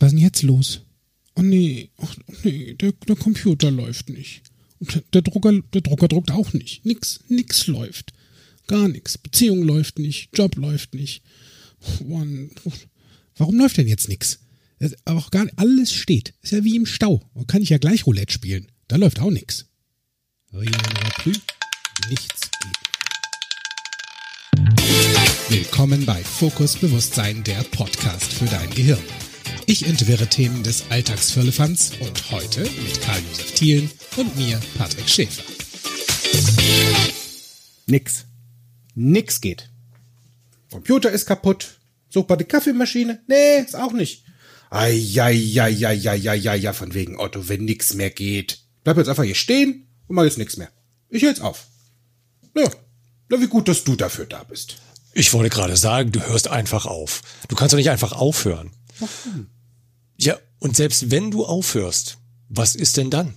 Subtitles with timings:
[0.00, 0.80] Was ist denn jetzt los?
[1.34, 2.08] Oh nee, oh
[2.42, 4.42] nee, der, der Computer läuft nicht.
[4.78, 6.86] Und der Drucker, der Drucker druckt auch nicht.
[6.86, 8.14] Nix, nix läuft.
[8.66, 9.18] Gar nichts.
[9.18, 11.22] Beziehung läuft nicht, Job läuft nicht.
[12.06, 12.50] Mann,
[13.36, 14.40] warum läuft denn jetzt nix?
[15.04, 16.32] Aber auch gar nicht, alles steht.
[16.40, 17.22] Ist ja wie im Stau.
[17.34, 18.68] Da kann ich ja gleich Roulette spielen.
[18.88, 19.66] Da läuft auch nix.
[22.08, 22.78] Nichts geht.
[25.50, 28.98] Willkommen bei Fokus Bewusstsein, der Podcast für dein Gehirn.
[29.70, 35.44] Ich entwirre Themen des Alltagsfirlefanz und heute mit Karl-Josef Thielen und mir, Patrick Schäfer.
[37.86, 38.24] Nix.
[38.96, 39.70] Nix geht.
[40.72, 41.78] Computer ist kaputt.
[42.08, 43.22] Such mal die Kaffeemaschine.
[43.28, 44.24] Nee, ist auch nicht.
[44.70, 48.64] Eieieiei, von wegen Otto, wenn nix mehr geht.
[48.82, 50.72] Bleib jetzt einfach hier stehen und mach jetzt nix mehr.
[51.10, 51.68] Ich höre jetzt auf.
[52.56, 52.68] Ja,
[53.28, 54.78] na wie gut, dass du dafür da bist.
[55.12, 57.22] Ich wollte gerade sagen, du hörst einfach auf.
[57.46, 58.72] Du kannst doch nicht einfach aufhören.
[58.98, 59.46] Warum?
[60.22, 62.18] Ja, und selbst wenn du aufhörst,
[62.50, 63.32] was ist denn dann?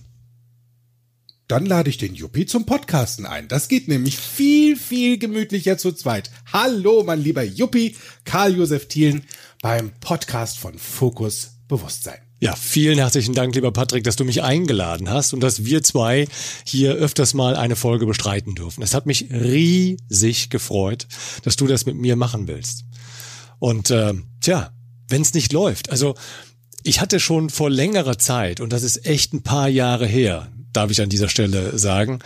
[1.48, 3.48] Dann lade ich den Juppie zum Podcasten ein.
[3.48, 6.30] Das geht nämlich viel, viel gemütlicher zu zweit.
[6.52, 7.96] Hallo, mein lieber Juppie,
[8.26, 9.24] Karl-Josef Thielen
[9.62, 12.18] beim Podcast von Fokus Bewusstsein.
[12.40, 16.28] Ja, vielen herzlichen Dank, lieber Patrick, dass du mich eingeladen hast und dass wir zwei
[16.66, 18.82] hier öfters mal eine Folge bestreiten dürfen.
[18.82, 21.06] Es hat mich riesig gefreut,
[21.44, 22.84] dass du das mit mir machen willst.
[23.58, 24.12] Und äh,
[24.42, 24.74] tja,
[25.08, 26.14] wenn es nicht läuft, also
[26.84, 30.90] ich hatte schon vor längerer Zeit, und das ist echt ein paar Jahre her, darf
[30.90, 32.20] ich an dieser Stelle sagen,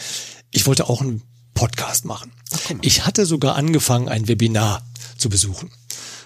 [0.51, 1.23] ich wollte auch einen
[1.55, 2.33] Podcast machen.
[2.53, 4.86] Ach, ich hatte sogar angefangen, ein Webinar
[5.17, 5.70] zu besuchen.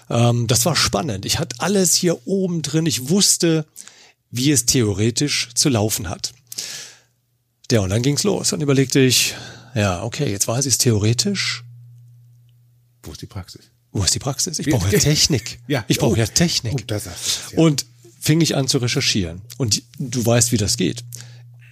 [0.09, 1.25] Ähm, das war spannend.
[1.25, 2.85] Ich hatte alles hier oben drin.
[2.85, 3.65] Ich wusste,
[4.31, 6.33] wie es theoretisch zu laufen hat.
[7.71, 8.49] Ja, und dann ging's los.
[8.49, 9.35] Dann überlegte ich,
[9.75, 11.63] ja, okay, jetzt weiß ich es theoretisch.
[13.03, 13.63] Wo ist die Praxis?
[13.91, 14.59] Wo ist die Praxis?
[14.59, 15.59] Ich brauche ja Technik.
[15.67, 16.73] Ja, ich brauche oh, ja Technik.
[16.73, 17.57] Oh, das ja.
[17.57, 17.85] Und
[18.23, 19.41] fing ich an zu recherchieren.
[19.57, 21.03] Und du weißt, wie das geht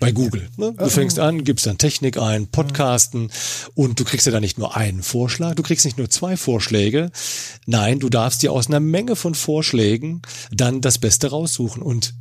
[0.02, 0.50] bei Google.
[0.58, 0.74] Ne?
[0.78, 3.32] Du fängst an, gibst dann Technik ein, Podcasten
[3.74, 7.12] und du kriegst ja dann nicht nur einen Vorschlag, du kriegst nicht nur zwei Vorschläge.
[7.68, 11.82] Nein, du darfst dir aus einer Menge von Vorschlägen dann das Beste raussuchen.
[11.82, 12.16] Und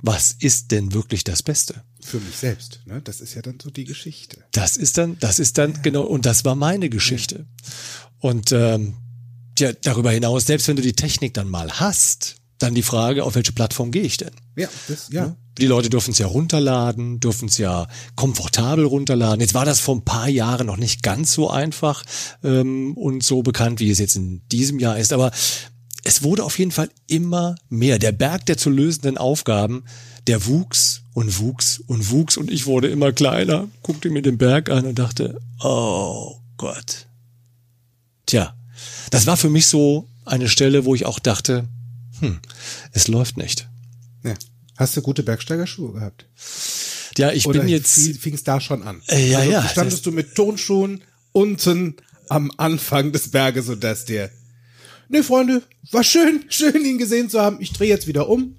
[0.00, 1.82] was ist denn wirklich das Beste?
[2.00, 3.02] Für mich selbst, ne?
[3.02, 4.44] Das ist ja dann so die Geschichte.
[4.52, 5.80] Das ist dann, das ist dann, ja.
[5.82, 7.40] genau, und das war meine Geschichte.
[7.40, 7.70] Ja.
[8.20, 8.94] Und ähm,
[9.58, 13.34] ja, darüber hinaus, selbst wenn du die Technik dann mal hast, dann die Frage, auf
[13.34, 14.30] welche Plattform gehe ich denn?
[14.56, 15.36] Ja, das, ja.
[15.58, 19.40] Die Leute dürfen es ja runterladen, dürfen es ja komfortabel runterladen.
[19.40, 22.04] Jetzt war das vor ein paar Jahren noch nicht ganz so einfach
[22.44, 25.12] ähm, und so bekannt, wie es jetzt in diesem Jahr ist.
[25.12, 25.30] Aber
[26.04, 27.98] es wurde auf jeden Fall immer mehr.
[27.98, 29.84] Der Berg der zu lösenden Aufgaben,
[30.26, 34.70] der wuchs und wuchs und wuchs und ich wurde immer kleiner, guckte mir den Berg
[34.70, 37.06] an und dachte, oh Gott.
[38.26, 38.54] Tja,
[39.10, 41.68] das war für mich so eine Stelle, wo ich auch dachte,
[42.20, 42.38] hm,
[42.92, 43.68] es läuft nicht.
[44.24, 44.34] Ja.
[44.76, 46.26] Hast du gute Bergsteigerschuhe gehabt?
[47.16, 48.18] Ja, ich Oder bin jetzt.
[48.18, 49.00] Fing es da schon an?
[49.08, 49.68] Äh, ja, also, ja.
[49.68, 51.96] Standest du mit Tonschuhen unten
[52.28, 54.30] am Anfang des Berges, sodass der.
[55.08, 55.62] Ne, Freunde,
[55.92, 57.58] war schön, schön, ihn gesehen zu haben.
[57.60, 58.58] Ich drehe jetzt wieder um.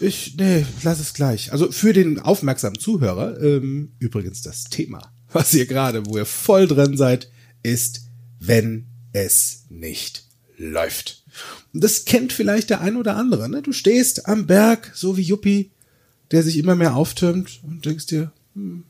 [0.00, 1.52] Ich, nee, lass es gleich.
[1.52, 6.68] Also für den aufmerksamen Zuhörer, ähm, übrigens das Thema, was ihr gerade, wo ihr voll
[6.68, 7.28] drin seid,
[7.64, 8.02] ist,
[8.38, 10.27] wenn es nicht
[10.58, 11.22] läuft.
[11.72, 13.48] Das kennt vielleicht der ein oder andere.
[13.48, 13.62] Ne?
[13.62, 15.70] Du stehst am Berg, so wie Yuppie,
[16.30, 18.84] der sich immer mehr auftürmt und denkst dir, hm,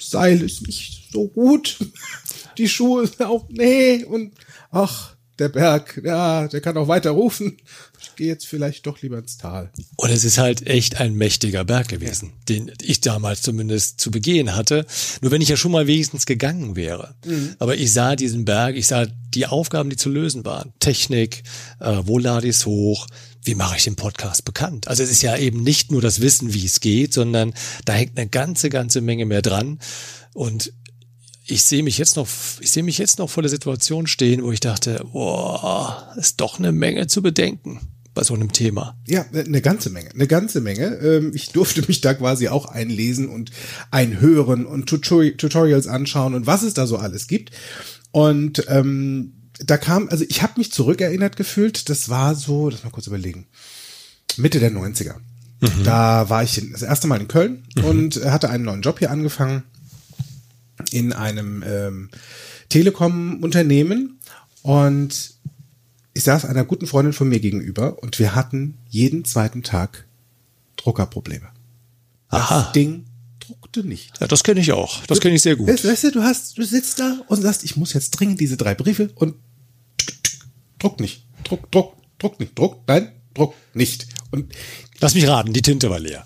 [0.00, 1.78] Seil ist nicht so gut.
[2.58, 4.32] Die Schuhe sind auch, nee, und
[4.70, 7.56] ach, der Berg, ja, der kann auch weiter rufen.
[8.00, 9.70] Ich gehe jetzt vielleicht doch lieber ins Tal.
[9.96, 12.44] Und es ist halt echt ein mächtiger Berg gewesen, ja.
[12.48, 14.86] den ich damals zumindest zu begehen hatte.
[15.20, 17.14] Nur wenn ich ja schon mal wenigstens gegangen wäre.
[17.24, 17.54] Mhm.
[17.58, 20.72] Aber ich sah diesen Berg, ich sah die Aufgaben, die zu lösen waren.
[20.80, 21.42] Technik,
[21.80, 23.06] äh, wo lade ich es hoch,
[23.42, 24.88] wie mache ich den Podcast bekannt?
[24.88, 28.18] Also es ist ja eben nicht nur das Wissen, wie es geht, sondern da hängt
[28.18, 29.78] eine ganze, ganze Menge mehr dran.
[30.34, 30.72] Und
[31.48, 32.28] ich sehe mich jetzt noch,
[32.60, 36.58] ich sehe mich jetzt noch vor der Situation stehen, wo ich dachte, boah, ist doch
[36.58, 37.80] eine Menge zu bedenken
[38.14, 38.98] bei so einem Thema.
[39.06, 40.86] Ja, eine ganze Menge, eine ganze Menge.
[40.96, 43.50] Ähm, ich durfte mich da quasi auch einlesen und
[43.90, 47.52] einhören und Tutorials anschauen und was es da so alles gibt.
[48.10, 52.90] Und ähm, da kam, also ich habe mich zurückerinnert gefühlt, das war so, lass mal
[52.90, 53.46] kurz überlegen,
[54.36, 55.14] Mitte der 90er.
[55.60, 55.84] Mhm.
[55.84, 57.84] Da war ich das erste Mal in Köln mhm.
[57.84, 59.62] und hatte einen neuen Job hier angefangen
[60.90, 62.10] in einem ähm,
[62.68, 64.18] Telekom-Unternehmen
[64.62, 65.34] und
[66.14, 70.06] ich saß einer guten Freundin von mir gegenüber und wir hatten jeden zweiten Tag
[70.76, 71.48] Druckerprobleme.
[72.30, 72.72] Das Aha.
[72.72, 73.06] Ding
[73.40, 74.20] druckte nicht.
[74.20, 75.04] Ja, das kenne ich auch.
[75.06, 75.68] Das kenne ich sehr gut.
[75.68, 78.74] Weißt du, du hast, du sitzt da und sagst, ich muss jetzt dringend diese drei
[78.74, 79.36] Briefe und
[80.78, 81.24] druck nicht.
[81.44, 82.58] Druck, druck, druck nicht.
[82.58, 84.06] Druck, nein, Druck nicht.
[84.30, 84.52] Und
[85.00, 86.24] Lass mich raten, die Tinte war leer.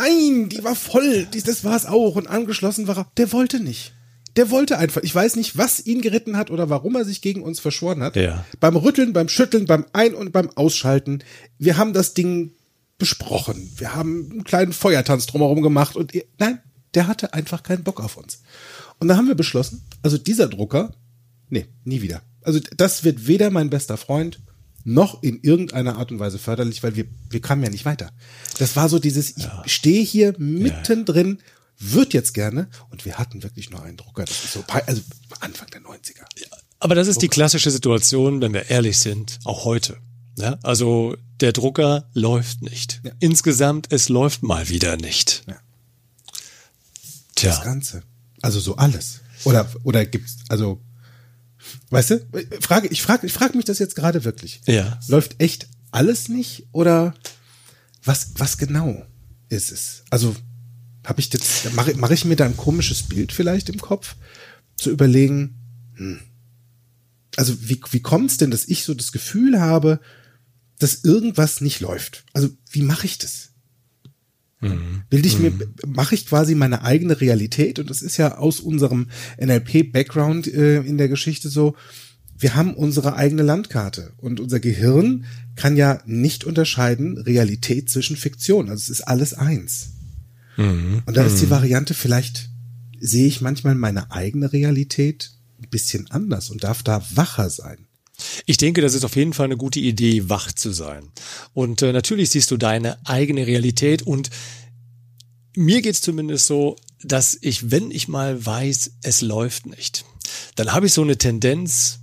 [0.00, 3.10] Nein, die war voll, die, das war es auch und angeschlossen war er.
[3.16, 3.92] Der wollte nicht.
[4.36, 5.02] Der wollte einfach.
[5.02, 8.14] Ich weiß nicht, was ihn geritten hat oder warum er sich gegen uns verschworen hat.
[8.16, 8.44] Ja.
[8.60, 11.24] Beim Rütteln, beim Schütteln, beim Ein- und beim Ausschalten.
[11.58, 12.52] Wir haben das Ding
[12.98, 13.70] besprochen.
[13.76, 16.60] Wir haben einen kleinen Feuertanz drumherum gemacht und er- nein,
[16.94, 18.42] der hatte einfach keinen Bock auf uns.
[19.00, 20.94] Und da haben wir beschlossen, also dieser Drucker,
[21.48, 22.22] nee, nie wieder.
[22.42, 24.40] Also das wird weder mein bester Freund
[24.84, 28.10] noch in irgendeiner Art und Weise förderlich, weil wir, wir kamen ja nicht weiter.
[28.58, 31.38] Das war so dieses, ich stehe hier mittendrin,
[31.78, 34.24] wird jetzt gerne und wir hatten wirklich nur einen Drucker.
[34.24, 35.00] Das ist so, bei- also
[35.40, 36.24] Anfang der 90er.
[36.80, 39.98] Aber das ist die klassische Situation, wenn wir ehrlich sind, auch heute.
[40.36, 43.00] Ja, also der Drucker läuft nicht.
[43.04, 43.10] Ja.
[43.18, 45.42] Insgesamt, es läuft mal wieder nicht.
[45.48, 45.56] Ja.
[47.34, 48.02] Das Tja, Ganze.
[48.40, 49.20] Also so alles.
[49.44, 50.80] Oder, oder gibt's, also,
[51.90, 52.26] weißt du,
[52.60, 54.60] frage, ich frage, ich frage mich das jetzt gerade wirklich.
[54.66, 54.98] Ja.
[55.08, 57.14] Läuft echt alles nicht oder
[58.04, 59.04] was, was genau
[59.48, 60.04] ist es?
[60.10, 60.34] Also,
[61.04, 64.16] habe ich jetzt, mache mach ich mir da ein komisches Bild vielleicht im Kopf,
[64.76, 65.56] zu überlegen,
[65.94, 66.20] hm,
[67.36, 70.00] also wie, wie kommt es denn, dass ich so das Gefühl habe,
[70.78, 72.24] dass irgendwas nicht läuft?
[72.32, 73.47] Also, wie mache ich das?
[75.08, 75.52] Bilde ich mir,
[75.86, 77.78] mache ich quasi meine eigene Realität?
[77.78, 79.08] Und das ist ja aus unserem
[79.40, 81.76] NLP-Background äh, in der Geschichte so,
[82.38, 84.12] wir haben unsere eigene Landkarte.
[84.16, 85.24] Und unser Gehirn
[85.56, 88.68] kann ja nicht unterscheiden Realität zwischen Fiktion.
[88.68, 89.90] Also es ist alles eins.
[91.06, 92.50] Und da ist die Variante, vielleicht
[93.00, 97.87] sehe ich manchmal meine eigene Realität ein bisschen anders und darf da wacher sein.
[98.46, 101.10] Ich denke, das ist auf jeden Fall eine gute Idee, wach zu sein.
[101.54, 104.30] Und äh, natürlich siehst du deine eigene Realität und
[105.56, 110.04] mir geht's zumindest so, dass ich, wenn ich mal weiß, es läuft nicht,
[110.56, 112.00] dann habe ich so eine Tendenz,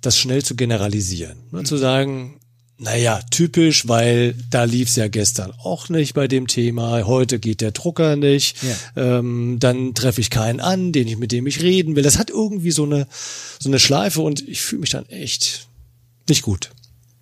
[0.00, 1.38] das schnell zu generalisieren.
[1.50, 2.40] Ne, Zu sagen,
[2.82, 7.70] naja, typisch, weil da lief's ja gestern auch nicht bei dem Thema, heute geht der
[7.72, 8.56] Drucker nicht,
[8.96, 12.02] ähm, dann treffe ich keinen an, den ich, mit dem ich reden will.
[12.02, 13.06] Das hat irgendwie so eine,
[13.60, 15.68] so eine Schleife und ich fühle mich dann echt
[16.28, 16.70] nicht gut.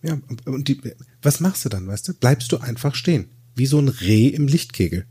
[0.03, 0.81] Ja, und- die,
[1.23, 2.15] was machst du dann, weißt du?
[2.15, 3.29] Bleibst du einfach stehen.
[3.55, 5.05] Wie so ein Reh im Lichtkegel.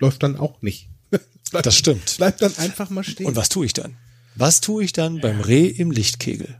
[0.00, 0.88] Läuft dann auch nicht.
[1.52, 2.14] Bleib, Das stimmt.
[2.16, 3.26] Bleib dann einfach mal stehen.
[3.26, 3.96] Und was tue ich dann?
[4.34, 6.58] Was tue ich dann beim Reh im Lichtkegel?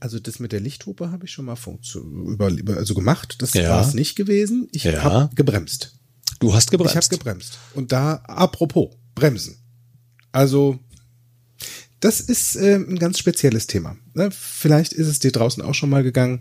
[0.00, 1.56] Also das mit der Lichthupe habe ich schon mal
[1.94, 3.36] über, also gemacht.
[3.40, 3.70] Das Ja.
[3.70, 4.68] war es nicht gewesen.
[4.72, 5.02] Ich Ja.
[5.02, 5.94] habe gebremst.
[6.40, 6.94] Du hast gebremst.
[6.94, 7.58] Ich habe gebremst.
[7.74, 9.56] Und da, apropos, bremsen.
[10.32, 10.78] Also,
[12.00, 13.96] das ist äh, ein ganz spezielles Thema.
[14.14, 14.30] Ne?
[14.30, 16.40] Vielleicht ist es dir draußen auch schon mal gegangen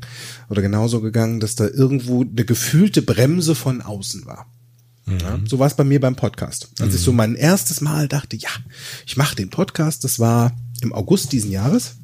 [0.50, 4.52] oder genauso gegangen, dass da irgendwo eine gefühlte Bremse von außen war.
[5.08, 6.68] Ja, so war es bei mir beim Podcast.
[6.80, 8.50] Als ich so mein erstes Mal dachte, ja,
[9.06, 11.98] ich mache den Podcast, das war im August diesen Jahres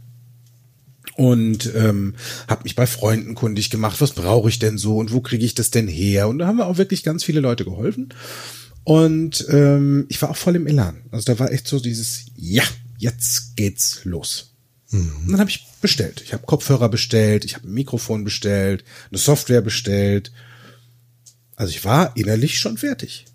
[1.16, 2.16] und ähm,
[2.48, 5.56] habe mich bei Freunden kundig gemacht, was brauche ich denn so und wo kriege ich
[5.56, 6.28] das denn her?
[6.28, 8.14] Und da haben wir auch wirklich ganz viele Leute geholfen.
[8.84, 11.04] Und ähm, ich war auch voll im Elan.
[11.12, 12.64] Also da war echt so dieses, ja,
[12.98, 14.56] jetzt geht's los.
[15.26, 16.22] Und dann habe ich bestellt.
[16.26, 20.32] Ich habe Kopfhörer bestellt, ich habe ein Mikrofon bestellt, eine Software bestellt.
[21.56, 23.26] Also ich war innerlich schon fertig.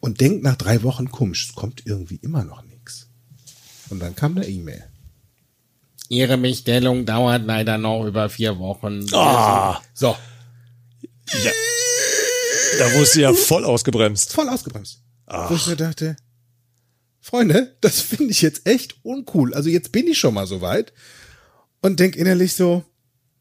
[0.00, 3.08] Und denk nach drei Wochen, komisch, es kommt irgendwie immer noch nichts.
[3.88, 4.84] Und dann kam eine E-Mail.
[6.08, 9.06] Ihre Bestellung dauert leider noch über vier Wochen.
[9.14, 10.16] Ah, So,
[12.78, 14.32] da wurdest du ja voll ausgebremst.
[14.32, 15.00] voll ausgebremst.
[15.26, 16.16] Wo ich mir dachte,
[17.20, 19.54] Freunde, das finde ich jetzt echt uncool.
[19.54, 20.92] Also jetzt bin ich schon mal so weit
[21.80, 22.84] und denk innerlich so,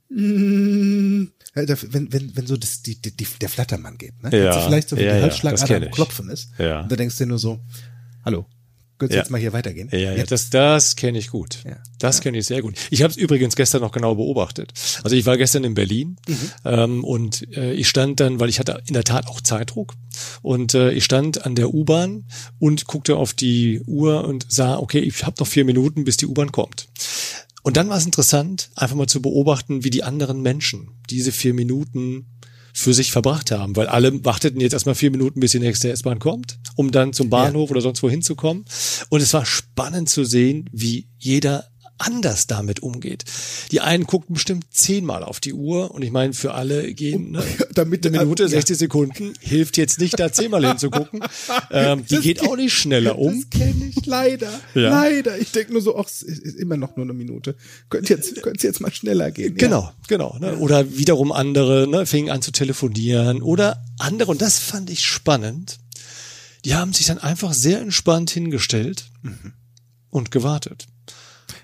[0.09, 4.29] mm, Alter, wenn, wenn, wenn so das, die, die, die, der Flattermann geht, ne?
[4.35, 5.91] Ja, vielleicht so, wenn ja, die ja, Halsschlagader kenn am.
[5.91, 6.49] Klopfen ist.
[6.57, 6.81] Ja.
[6.81, 7.59] Und da denkst du dir nur so,
[8.23, 8.45] hallo,
[9.03, 9.21] könntest Ja.
[9.21, 9.89] jetzt mal hier weitergehen?
[9.91, 10.31] Ja, ja, Jetzt.
[10.31, 11.59] das, das kenne ich gut.
[11.65, 11.77] Ja.
[11.99, 12.75] Das kenne ich sehr gut.
[12.89, 14.73] Ich habe es übrigens gestern noch genau beobachtet.
[15.03, 16.37] Also ich war gestern in Berlin Mhm.
[16.65, 19.93] ähm, und äh, ich stand dann, weil ich hatte in der Tat auch Zeitdruck
[20.41, 22.25] und äh, ich stand an der U-Bahn
[22.59, 26.25] und guckte auf die Uhr und sah, okay, ich habe noch vier Minuten, bis die
[26.27, 26.87] U-Bahn kommt.
[27.61, 31.53] Und dann war es interessant, einfach mal zu beobachten, wie die anderen Menschen diese vier
[31.53, 32.25] Minuten
[32.73, 36.19] für sich verbracht haben, weil alle warteten jetzt erstmal vier Minuten, bis die nächste S-Bahn
[36.19, 38.65] kommt, um dann zum Bahnhof oder sonst wo hinzukommen.
[39.09, 41.67] Und es war spannend zu sehen, wie jeder
[42.05, 43.23] anders damit umgeht.
[43.71, 47.43] Die einen guckten bestimmt zehnmal auf die Uhr und ich meine, für alle gehen ne,
[47.73, 48.49] damit- eine Minute, ja.
[48.49, 51.21] 60 Sekunden, hilft jetzt nicht, da zehnmal hinzugucken.
[51.71, 53.43] Ähm, die geht auch nicht schneller um.
[53.49, 54.49] Das kenne ich leider.
[54.75, 54.89] Ja.
[54.89, 55.37] Leider.
[55.39, 57.55] Ich denke nur so, ach, es ist immer noch nur eine Minute.
[57.89, 59.55] Könnte jetzt, könnte jetzt mal schneller gehen.
[59.55, 60.37] Genau, genau.
[60.39, 60.57] Ne?
[60.57, 65.79] Oder wiederum andere ne, fingen an zu telefonieren oder andere, und das fand ich spannend,
[66.65, 69.05] die haben sich dann einfach sehr entspannt hingestellt
[70.09, 70.87] und gewartet.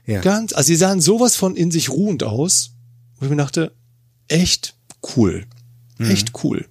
[0.09, 0.21] Ja.
[0.21, 2.71] Ganz, also sie sahen sowas von in sich ruhend aus,
[3.17, 3.75] wo ich mir dachte,
[4.27, 4.75] echt
[5.15, 5.45] cool.
[5.99, 6.09] Mhm.
[6.09, 6.65] Echt cool.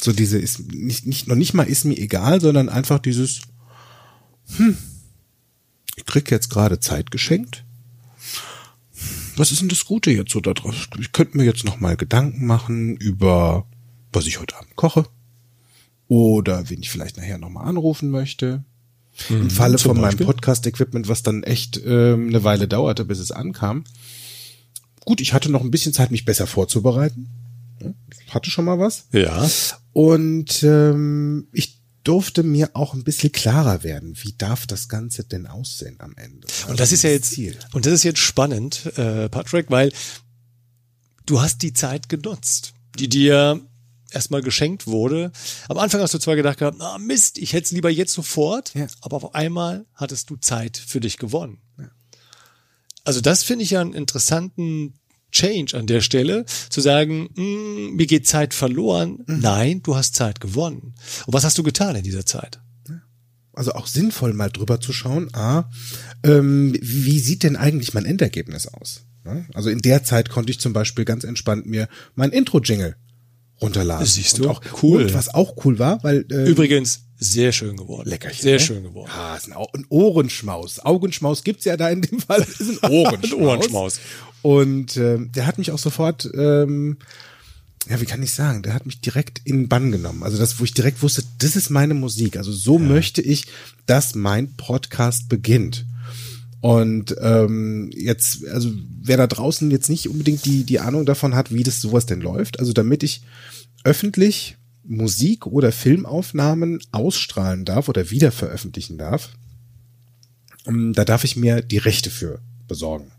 [0.00, 3.42] So diese ist nicht, nicht, noch nicht mal ist mir egal, sondern einfach dieses,
[4.56, 4.78] hm,
[5.96, 7.64] ich krieg jetzt gerade Zeit geschenkt.
[9.36, 10.88] Was ist denn das Gute jetzt so da drauf?
[10.98, 13.66] Ich könnte mir jetzt noch mal Gedanken machen über,
[14.12, 15.06] was ich heute Abend koche.
[16.08, 18.64] Oder wen ich vielleicht nachher noch mal anrufen möchte.
[19.28, 20.26] Im Falle Mhm, von meinem Beispiel?
[20.26, 23.84] Podcast-Equipment, was dann echt ähm, eine Weile dauerte, bis es ankam.
[25.04, 27.28] Gut, ich hatte noch ein bisschen Zeit, mich besser vorzubereiten.
[28.30, 29.06] Hatte schon mal was.
[29.12, 29.48] Ja.
[29.92, 35.46] Und ähm, ich durfte mir auch ein bisschen klarer werden, wie darf das Ganze denn
[35.46, 36.46] aussehen am Ende.
[36.48, 37.56] Also Und das ist ja jetzt, Ziel.
[37.72, 39.92] und das ist jetzt spannend, äh, Patrick, weil
[41.26, 43.60] du hast die Zeit genutzt, die dir
[44.12, 45.32] erstmal geschenkt wurde.
[45.68, 48.74] Am Anfang hast du zwar gedacht gehabt, ah Mist, ich hätte es lieber jetzt sofort,
[48.74, 48.86] Ja.
[49.00, 51.58] aber auf einmal hattest du Zeit für dich gewonnen.
[53.04, 54.94] Also das finde ich ja einen interessanten
[55.30, 59.24] Change an der Stelle, zu sagen, "Mm, mir geht Zeit verloren.
[59.26, 59.40] Mhm.
[59.40, 60.94] Nein, du hast Zeit gewonnen.
[61.26, 62.60] Und was hast du getan in dieser Zeit?
[63.52, 65.68] Also auch sinnvoll mal drüber zu schauen, ah,
[66.22, 69.02] ähm, wie sieht denn eigentlich mein Endergebnis aus?
[69.24, 69.46] Ne?
[69.52, 72.94] Also in der Zeit konnte ich zum Beispiel ganz entspannt mir mein Intro-Jingle
[73.60, 74.06] runterladen.
[74.06, 74.50] Siehst und du?
[74.50, 75.02] auch Cool.
[75.02, 78.08] Und was auch cool war, weil ähm, Übrigens, sehr schön geworden.
[78.08, 78.42] Leckerchen.
[78.42, 78.60] Sehr ne?
[78.60, 79.10] schön geworden.
[79.12, 80.78] Ah, ist ein, ein Ohrenschmaus.
[80.80, 82.42] Augenschmaus gibt's ja da in dem Fall.
[82.42, 83.40] Ist ein Ohrenschmaus.
[83.40, 84.00] Ein Ohrenschmaus.
[84.42, 86.96] Und ähm, der hat mich auch sofort, ähm,
[87.88, 90.22] ja, wie kann ich sagen, der hat mich direkt in den Bann genommen.
[90.22, 92.36] Also das, wo ich direkt wusste, das ist meine Musik.
[92.36, 93.46] Also so möchte ich,
[93.86, 95.86] dass mein Podcast beginnt.
[96.60, 101.52] Und ähm, jetzt, also wer da draußen jetzt nicht unbedingt die, die Ahnung davon hat,
[101.52, 103.22] wie das sowas denn läuft, also damit ich
[103.84, 109.30] öffentlich Musik oder Filmaufnahmen ausstrahlen darf oder wieder veröffentlichen darf,
[110.66, 113.12] ähm, da darf ich mir die Rechte für besorgen.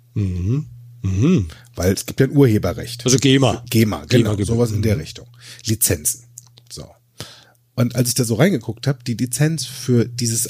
[1.76, 3.06] Weil es gibt ja ein Urheberrecht.
[3.06, 3.64] Also GEMA.
[3.70, 4.46] GEMA, genau, GEMA-Gebühr.
[4.46, 5.28] sowas in der Richtung.
[5.66, 6.26] Lizenzen.
[6.70, 6.86] So.
[7.76, 10.50] Und als ich da so reingeguckt habe, die Lizenz für dieses,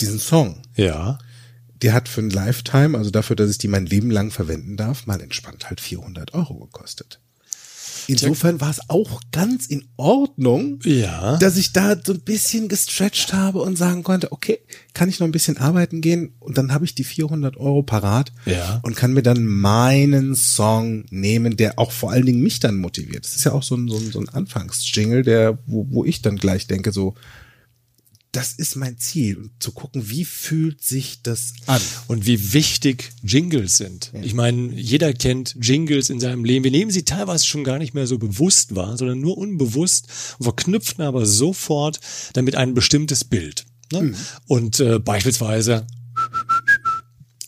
[0.00, 1.18] diesen Song, Ja.
[1.82, 5.06] Die hat für ein Lifetime, also dafür, dass ich die mein Leben lang verwenden darf,
[5.06, 7.20] mal entspannt halt 400 Euro gekostet.
[8.06, 11.36] Insofern war es auch ganz in Ordnung, Ja.
[11.36, 14.58] dass ich da so ein bisschen gestretched habe und sagen konnte, okay,
[14.94, 18.32] kann ich noch ein bisschen arbeiten gehen und dann habe ich die 400 Euro parat
[18.46, 18.80] Ja.
[18.82, 23.24] und kann mir dann meinen Song nehmen, der auch vor allen Dingen mich dann motiviert.
[23.24, 26.20] Das ist ja auch so ein, so ein, so ein Anfangsjingle, der, wo, wo ich
[26.22, 27.14] dann gleich denke, so,
[28.32, 31.80] das ist mein Ziel und zu gucken, wie fühlt sich das an.
[32.06, 34.12] Und wie wichtig Jingles sind.
[34.22, 36.64] Ich meine, jeder kennt Jingles in seinem Leben.
[36.64, 40.06] Wir nehmen sie teilweise schon gar nicht mehr so bewusst wahr, sondern nur unbewusst
[40.38, 42.00] und verknüpfen aber sofort
[42.32, 43.64] damit ein bestimmtes Bild.
[43.92, 44.02] Ne?
[44.02, 44.16] Mhm.
[44.46, 45.86] Und äh, beispielsweise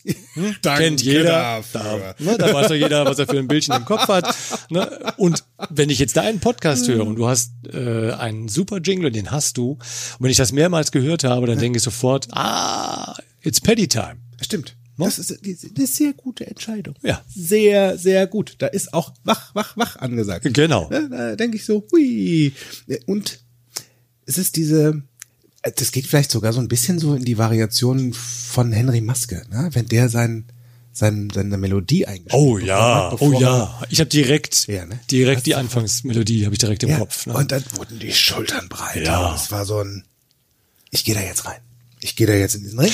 [0.61, 1.63] kennt jeder.
[1.71, 4.35] Da, ne, da weiß doch jeder, was er für ein Bildchen im Kopf hat.
[4.69, 5.13] Ne?
[5.17, 9.31] Und wenn ich jetzt deinen Podcast höre und du hast äh, einen super Jingle, den
[9.31, 9.79] hast du, und
[10.19, 14.17] wenn ich das mehrmals gehört habe, dann denke ich sofort, ah, it's Paddy Time.
[14.41, 14.75] Stimmt.
[14.97, 16.95] Das ist eine sehr gute Entscheidung.
[17.01, 17.23] Ja.
[17.27, 18.55] Sehr, sehr gut.
[18.59, 20.45] Da ist auch wach, wach, wach angesagt.
[20.53, 20.89] Genau.
[20.89, 22.53] Ne, Da denke ich so, hui.
[23.07, 23.39] Und
[24.25, 25.01] es ist diese,
[25.75, 29.69] das geht vielleicht sogar so ein bisschen so in die Variation von Henry Maske, ne?
[29.73, 30.45] wenn der sein,
[30.91, 33.81] sein, seine Melodie eingespielt Oh ja, hat, oh bevor ja.
[33.89, 34.99] Ich habe direkt, Ja, ne?
[35.09, 37.25] direkt die Anfangsmelodie habe ich direkt im ja, Kopf.
[37.25, 37.33] Ne?
[37.33, 39.03] Und dann wurden die Schultern breiter.
[39.03, 39.35] Ja.
[39.35, 40.03] Es war so ein,
[40.91, 41.59] ich gehe da jetzt rein.
[42.01, 42.91] Ich gehe da jetzt in diesen Ring.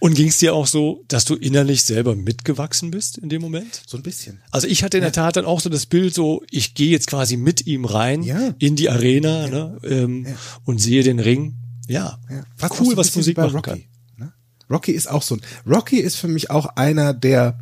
[0.00, 3.82] Und ging es dir auch so, dass du innerlich selber mitgewachsen bist in dem Moment?
[3.86, 4.42] So ein bisschen.
[4.50, 7.06] Also ich hatte in der Tat dann auch so das Bild so, ich gehe jetzt
[7.06, 8.54] quasi mit ihm rein Ja.
[8.58, 10.26] in die Arena ne, ähm,
[10.64, 11.54] und sehe den Ring.
[11.90, 13.82] Ja, Ja, fast cool, was Musik bei machen Rocky, kann.
[14.16, 14.32] Ne?
[14.70, 15.40] Rocky ist auch so ein.
[15.66, 17.58] Rocky ist für mich auch einer der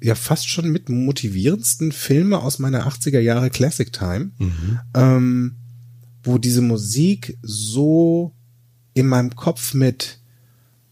[0.00, 4.80] ja fast schon mit motivierendsten Filme aus meiner 80er Jahre Classic Time, Mhm.
[4.94, 5.56] ähm,
[6.24, 8.34] wo diese Musik so
[8.94, 10.18] in meinem Kopf mit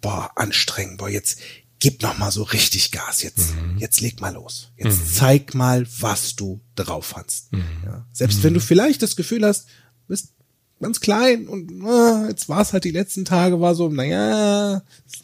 [0.01, 1.41] boah anstrengend, boah jetzt
[1.81, 3.79] gib noch mal so richtig Gas jetzt, Mhm.
[3.79, 7.53] jetzt leg mal los, jetzt zeig mal, was du drauf hast.
[7.53, 7.65] Mhm.
[7.85, 8.07] Ja.
[8.13, 9.67] Selbst wenn du vielleicht das Gefühl hast,
[10.07, 10.35] bist
[10.81, 14.83] ganz klein und ah, jetzt war es halt die letzten Tage, war so, naja,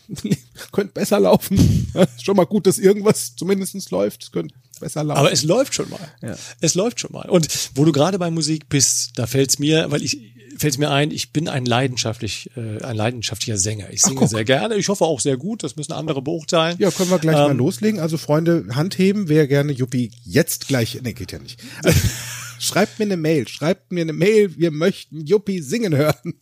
[0.72, 1.92] könnte besser laufen.
[2.22, 4.24] Schon mal gut, dass irgendwas zumindestens läuft.
[4.24, 5.18] Es könnte besser laufen.
[5.18, 6.12] Aber es läuft schon mal.
[6.22, 6.36] Ja.
[6.60, 7.28] Es läuft schon mal.
[7.30, 10.20] Und wo du gerade bei Musik bist, da fällt's mir, weil ich
[10.58, 13.90] fällt's mir ein, ich bin ein leidenschaftlich, äh, ein leidenschaftlicher Sänger.
[13.90, 14.28] Ich singe guck.
[14.28, 14.74] sehr gerne.
[14.76, 15.62] Ich hoffe auch sehr gut.
[15.62, 16.76] Das müssen andere beurteilen.
[16.78, 18.00] ja, können wir gleich mal Ähm, loslegen.
[18.00, 21.60] Also Freunde, Hand heben, wer gerne Juppie jetzt gleich, nee, geht ja nicht.
[22.58, 26.34] Schreibt mir eine Mail, schreibt mir eine Mail, wir möchten Juppie singen hören.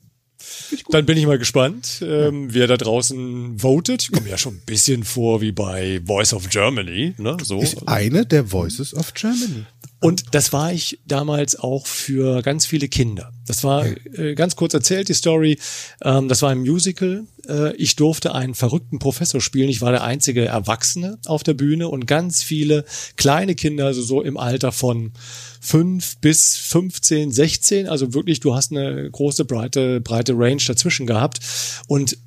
[0.91, 4.03] Dann bin ich mal gespannt, ähm, wer da draußen votet.
[4.03, 7.15] Ich komme ja schon ein bisschen vor wie bei Voice of Germany.
[7.19, 7.37] Ne?
[7.43, 7.61] So.
[7.61, 9.65] Ist eine der Voices of Germany.
[10.05, 13.33] Und das war ich damals auch für ganz viele Kinder.
[13.47, 15.59] Das war äh, ganz kurz erzählt, die Story.
[16.03, 17.25] Ähm, das war ein Musical.
[17.49, 19.71] Äh, ich durfte einen verrückten Professor spielen.
[19.71, 22.85] Ich war der einzige Erwachsene auf der Bühne und ganz viele
[23.17, 25.13] kleine Kinder, also so im Alter von
[25.59, 27.89] fünf bis 15, 16.
[27.89, 31.41] Also wirklich, du hast eine große, breite, breite Range dazwischen gehabt.
[31.87, 32.19] Und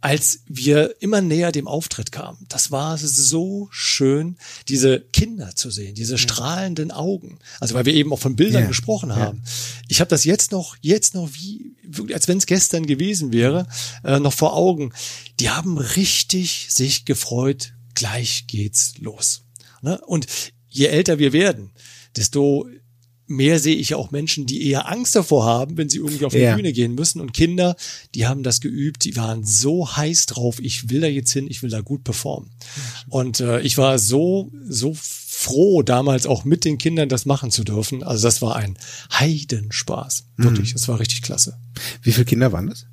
[0.00, 4.36] als wir immer näher dem Auftritt kamen, das war so schön,
[4.68, 7.38] diese Kinder zu sehen, diese strahlenden Augen.
[7.60, 9.42] Also weil wir eben auch von Bildern Ja, gesprochen haben.
[9.88, 11.74] Ich habe das jetzt noch, jetzt noch wie,
[12.14, 13.66] als wenn es gestern gewesen wäre,
[14.02, 14.92] äh, noch vor Augen.
[15.38, 17.74] Die haben richtig sich gefreut.
[17.94, 19.42] Gleich geht's los.
[19.82, 20.00] Ne?
[20.06, 20.26] Und
[20.68, 21.72] je älter wir werden,
[22.16, 22.66] desto
[23.30, 26.40] mehr sehe ich auch Menschen, die eher Angst davor haben, wenn sie irgendwie auf die
[26.40, 26.56] Ja.
[26.56, 27.20] Bühne gehen müssen.
[27.20, 27.76] Und Kinder,
[28.14, 31.62] die haben das geübt, die waren so heiß drauf, ich will da jetzt hin, ich
[31.62, 32.50] will da gut performen.
[33.08, 37.64] Und äh, ich war so, so froh, damals auch mit den Kindern das machen zu
[37.64, 38.02] dürfen.
[38.02, 38.76] Also das war ein
[39.12, 40.24] Heidenspaß.
[40.36, 41.56] Wirklich, das war richtig klasse.
[42.02, 42.86] Wie viele Kinder waren das?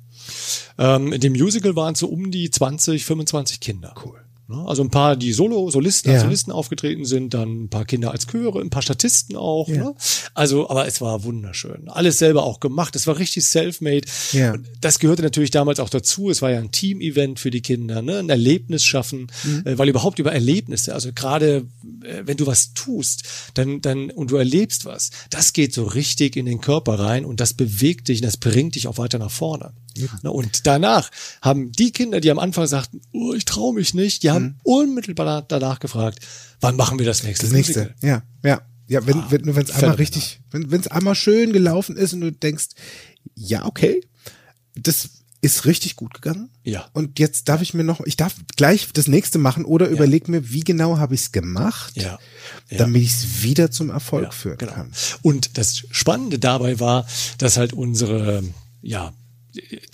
[0.78, 3.94] Ähm, in dem Musical waren es so um die 20, 25 Kinder.
[4.04, 4.20] Cool.
[4.48, 4.64] Ne?
[4.66, 6.24] Also ein paar, die Solo, Solisten, als Ja.
[6.24, 9.68] Solisten aufgetreten sind, dann ein paar Kinder als Chöre, ein paar Statisten auch.
[9.68, 9.76] Ja.
[9.84, 9.94] Ne?
[10.34, 11.88] Also, aber es war wunderschön.
[11.88, 12.96] Alles selber auch gemacht.
[12.96, 14.06] Es war richtig self-made.
[14.32, 14.54] Ja.
[14.80, 16.30] Das gehörte natürlich damals auch dazu.
[16.30, 18.18] Es war ja ein Team-Event für die Kinder, ne?
[18.20, 19.62] ein Erlebnis schaffen, Mhm.
[19.66, 21.66] äh, weil überhaupt über Erlebnisse, also gerade
[22.02, 23.24] äh, wenn du was tust,
[23.54, 27.40] dann, dann und du erlebst was, das geht so richtig in den Körper rein und
[27.40, 29.72] das bewegt dich und das bringt dich auch weiter nach vorne.
[30.22, 31.10] Ne, Und danach
[31.42, 35.42] haben die Kinder, die am Anfang sagten, oh, ich traue mich nicht, die haben unmittelbar
[35.42, 36.20] danach gefragt,
[36.60, 37.50] wann machen wir das nächste Mhm.
[37.50, 37.80] Das nächste.
[37.80, 37.94] Musical?
[38.02, 38.62] Ja, ja.
[38.90, 42.32] Ja, wenn wenn wenn es einmal richtig, wenn es einmal schön gelaufen ist und du
[42.32, 42.68] denkst,
[43.34, 44.00] ja, okay,
[44.74, 46.48] das ist richtig gut gegangen.
[46.64, 46.88] Ja.
[46.94, 50.50] Und jetzt darf ich mir noch, ich darf gleich das nächste machen oder überleg mir,
[50.50, 52.18] wie genau habe ich es gemacht, Ja.
[52.70, 52.78] Ja.
[52.78, 54.72] damit ich es wieder zum Erfolg Ja, führen genau.
[54.72, 54.92] kann.
[55.22, 58.42] Und das Spannende dabei war, dass halt unsere,
[58.82, 59.12] ja,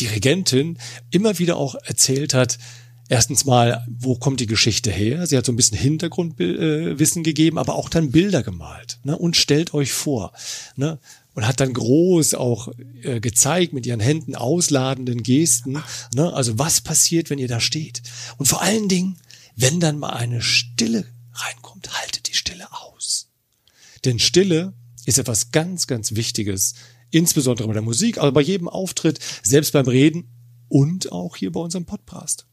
[0.01, 0.79] Dirigentin
[1.11, 2.59] immer wieder auch erzählt hat,
[3.09, 5.27] erstens mal, wo kommt die Geschichte her?
[5.27, 8.99] Sie hat so ein bisschen Hintergrundwissen gegeben, aber auch dann Bilder gemalt.
[9.05, 9.17] Ne?
[9.17, 10.33] Und stellt euch vor.
[10.77, 10.99] Ne?
[11.35, 12.69] Und hat dann groß auch
[13.03, 15.83] äh, gezeigt mit ihren Händen ausladenden Gesten.
[16.15, 16.33] Ne?
[16.33, 18.03] Also was passiert, wenn ihr da steht?
[18.39, 19.17] Und vor allen Dingen,
[19.57, 23.29] wenn dann mal eine Stille reinkommt, haltet die Stille aus.
[24.05, 24.75] Denn Stille
[25.07, 26.75] ist etwas ganz, ganz Wichtiges,
[27.11, 30.29] insbesondere bei der Musik, aber bei jedem Auftritt, selbst beim Reden
[30.69, 32.47] und auch hier bei unserem Podcast.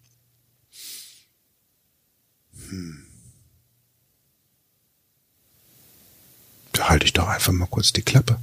[6.74, 8.40] Da halte ich doch einfach mal kurz die Klappe.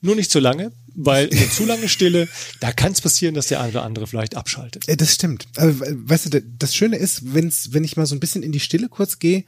[0.00, 2.28] Nur nicht zu lange, weil eine zu lange Stille,
[2.60, 4.88] da kann es passieren, dass der eine oder andere vielleicht abschaltet.
[4.88, 5.46] Äh, Das stimmt.
[5.56, 8.60] Äh, weißt du, das Schöne ist, wenn's, wenn ich mal so ein bisschen in die
[8.60, 9.44] Stille kurz gehe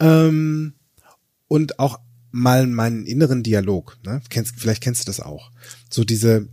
[0.00, 0.74] ähm,
[1.48, 1.98] und auch
[2.30, 4.22] mal meinen inneren Dialog, ne?
[4.30, 5.50] Kennst, vielleicht kennst du das auch.
[5.90, 6.48] So diese,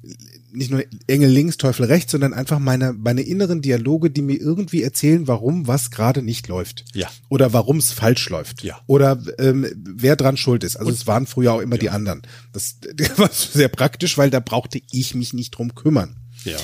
[0.51, 4.83] nicht nur Engel links, Teufel rechts, sondern einfach meine, meine inneren Dialoge, die mir irgendwie
[4.83, 6.85] erzählen, warum was gerade nicht läuft.
[6.93, 7.09] Ja.
[7.29, 8.63] Oder warum es falsch läuft.
[8.63, 8.79] Ja.
[8.88, 10.75] Oder ähm, wer dran schuld ist.
[10.77, 12.21] Also es waren früher auch immer die anderen.
[12.53, 16.17] Das, das war sehr praktisch, weil da brauchte ich mich nicht drum kümmern.
[16.43, 16.57] Ja.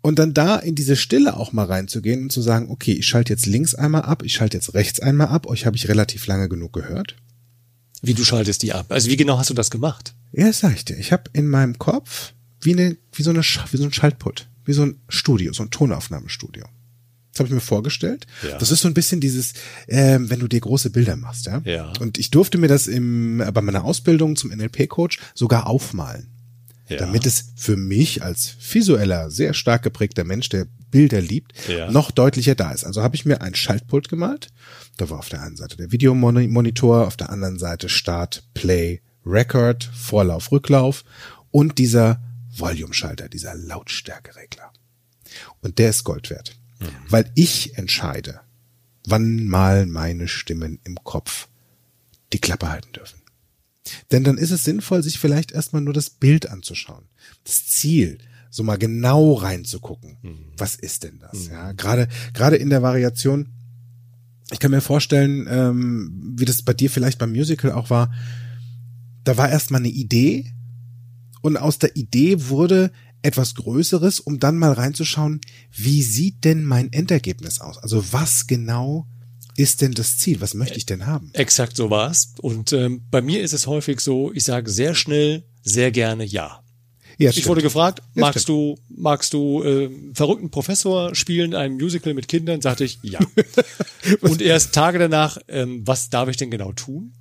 [0.00, 3.32] Und dann da in diese Stille auch mal reinzugehen und zu sagen, okay, ich schalte
[3.32, 6.48] jetzt links einmal ab, ich schalte jetzt rechts einmal ab, euch habe ich relativ lange
[6.48, 7.16] genug gehört.
[8.02, 8.86] Wie du schaltest die ab.
[8.88, 10.14] Also wie genau hast du das gemacht?
[10.32, 10.98] Ja, das sag ich dir.
[10.98, 14.72] Ich habe in meinem Kopf wie, eine, wie, so eine, wie so ein Schaltpult, wie
[14.72, 16.64] so ein Studio, so ein Tonaufnahmestudio.
[17.32, 18.26] Das habe ich mir vorgestellt.
[18.48, 18.58] Ja.
[18.58, 19.54] Das ist so ein bisschen dieses,
[19.88, 21.62] ähm, wenn du dir große Bilder machst, ja.
[21.64, 21.92] Ja.
[22.00, 26.28] Und ich durfte mir das im, bei meiner Ausbildung zum NLP-Coach sogar aufmalen.
[26.88, 26.98] Ja.
[26.98, 31.90] damit es für mich als visueller, sehr stark geprägter Mensch, der Bilder liebt, Ja.
[31.90, 32.84] noch deutlicher da ist.
[32.84, 34.48] Also habe ich mir ein Schaltpult gemalt.
[34.98, 39.84] Da war auf der einen Seite der Videomonitor, auf der anderen Seite Start, Play, Record,
[39.94, 41.04] Vorlauf, Rücklauf
[41.50, 42.20] und dieser
[42.56, 44.72] Volume-Schalter, dieser Lautstärkeregler.
[45.60, 46.58] Und der ist Gold wert,
[47.08, 48.40] weil ich entscheide,
[49.06, 51.48] wann mal meine Stimmen im Kopf
[52.32, 53.20] die Klappe halten dürfen.
[54.10, 57.04] Denn dann ist es sinnvoll, sich vielleicht erstmal nur das Bild anzuschauen.
[57.44, 58.18] Das Ziel,
[58.50, 60.18] so mal genau reinzugucken.
[60.56, 61.48] Was ist denn das?
[61.48, 63.48] Ja, gerade, gerade in der Variation.
[64.52, 68.12] Ich kann mir vorstellen, ähm, wie das bei dir vielleicht beim Musical auch war.
[69.24, 70.52] Da war erstmal eine Idee
[71.42, 72.90] und aus der Idee wurde
[73.22, 77.78] etwas Größeres, um dann mal reinzuschauen, wie sieht denn mein Endergebnis aus?
[77.78, 79.06] Also was genau
[79.56, 80.40] ist denn das Ziel?
[80.40, 81.30] Was möchte ich denn haben?
[81.34, 82.34] Exakt so war's.
[82.40, 86.61] Und ähm, bei mir ist es häufig so, ich sage sehr schnell, sehr gerne ja.
[87.22, 87.48] Ja, ich stimmt.
[87.48, 92.28] wurde gefragt, Ja, magst du, magst du äh, verrückten Professor spielen in einem Musical mit
[92.28, 92.60] Kindern?
[92.60, 93.20] Sagte ich, ja.
[94.20, 97.12] Und erst Tage danach, ähm, was darf ich denn genau tun?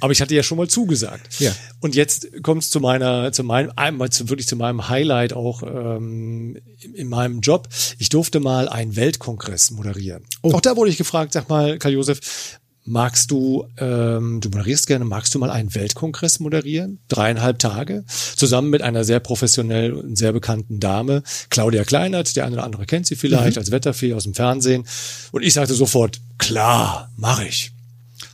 [0.00, 1.40] Aber ich hatte ja schon mal zugesagt.
[1.40, 1.54] Ja.
[1.80, 5.62] Und jetzt kommt es zu meiner, zu meinem, einmal zu, wirklich zu meinem Highlight auch
[5.62, 7.68] ähm, in, in meinem Job.
[7.98, 10.24] Ich durfte mal einen Weltkongress moderieren.
[10.42, 12.59] Auch da wurde ich gefragt, sag mal, Karl Josef,
[12.90, 16.98] Magst du, ähm, du moderierst gerne, magst du mal einen Weltkongress moderieren?
[17.06, 18.02] Dreieinhalb Tage,
[18.34, 22.86] zusammen mit einer sehr professionell und sehr bekannten Dame, Claudia Kleinert, der eine oder andere
[22.86, 24.88] kennt sie vielleicht als Wetterfee aus dem Fernsehen.
[25.30, 27.70] Und ich sagte sofort, klar, mache ich.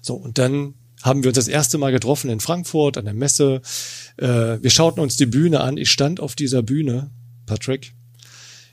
[0.01, 3.61] So, und dann haben wir uns das erste Mal getroffen in Frankfurt an der Messe.
[4.17, 5.77] Äh, wir schauten uns die Bühne an.
[5.77, 7.11] Ich stand auf dieser Bühne,
[7.45, 7.93] Patrick.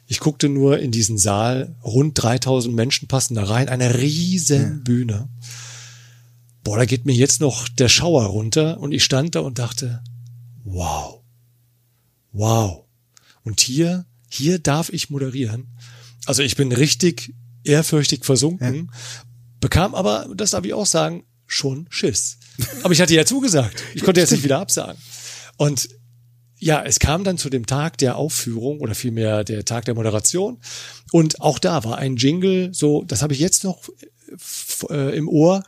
[0.07, 1.75] Ich guckte nur in diesen Saal.
[1.83, 3.67] Rund 3000 Menschen passen da rein.
[3.67, 5.27] Eine riesen Bühne.
[6.63, 8.79] Boah, da geht mir jetzt noch der Schauer runter.
[8.79, 10.01] Und ich stand da und dachte,
[10.63, 11.21] wow.
[12.31, 12.85] Wow.
[13.43, 15.67] Und hier, hier darf ich moderieren.
[16.25, 18.91] Also ich bin richtig ehrfürchtig versunken,
[19.59, 22.37] bekam aber, das darf ich auch sagen, schon Schiss.
[22.81, 23.83] Aber ich hatte ja zugesagt.
[23.93, 25.01] Ich konnte jetzt nicht wieder absagen.
[25.57, 25.89] Und
[26.57, 30.59] ja, es kam dann zu dem Tag der Aufführung oder vielmehr der Tag der Moderation.
[31.11, 33.81] Und auch da war ein Jingle, so, das habe ich jetzt noch
[34.33, 35.63] f- äh, im Ohr,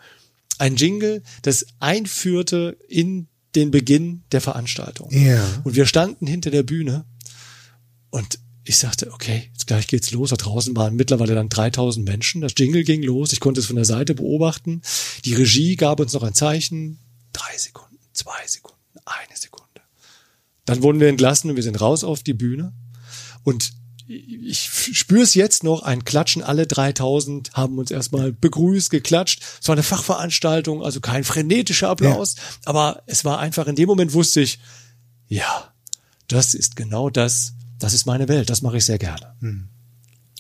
[0.60, 5.10] ein Jingle, das einführte in den Beginn der Veranstaltung.
[5.12, 5.44] Ja.
[5.64, 7.06] Und wir standen hinter der Bühne
[8.10, 10.32] und ich sagte, okay, jetzt gleich geht's los.
[10.32, 12.42] Da draußen waren mittlerweile dann 3000 Menschen.
[12.42, 13.32] Das Jingle ging los.
[13.32, 14.82] Ich konnte es von der Seite beobachten.
[15.24, 17.00] Die Regie gab uns noch ein Zeichen.
[17.32, 19.82] Drei Sekunden, zwei Sekunden, eine Sekunde.
[20.66, 22.74] Dann wurden wir entlassen und wir sind raus auf die Bühne.
[23.44, 23.72] Und
[24.08, 29.42] ich spüre es jetzt noch, ein Klatschen, alle 3000 haben uns erstmal begrüßt, geklatscht.
[29.62, 34.14] Es war eine Fachveranstaltung, also kein frenetischer Applaus, aber es war einfach, in dem Moment
[34.14, 34.60] wusste ich,
[35.28, 35.74] ja,
[36.28, 39.36] das ist genau das, das ist meine Welt, das mache ich sehr gerne.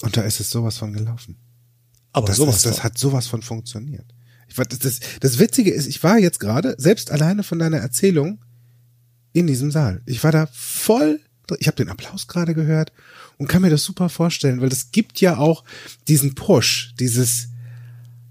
[0.01, 1.38] Und da ist es sowas von gelaufen.
[2.12, 4.06] Aber Das, sowas ist, das hat sowas von funktioniert.
[4.47, 8.43] Ich das, das, das Witzige ist, ich war jetzt gerade, selbst alleine von deiner Erzählung,
[9.34, 10.01] in diesem Saal.
[10.06, 11.19] Ich war da voll,
[11.60, 12.91] ich habe den Applaus gerade gehört
[13.38, 15.63] und kann mir das super vorstellen, weil das gibt ja auch
[16.08, 17.49] diesen Push, dieses,